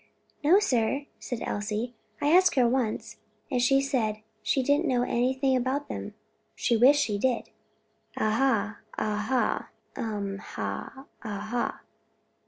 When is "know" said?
4.87-5.03